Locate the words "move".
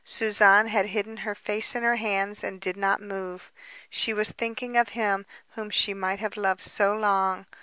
3.03-3.51